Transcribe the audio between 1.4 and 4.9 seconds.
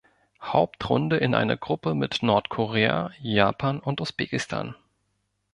Gruppe mit Nordkorea, Japan und Usbekistan.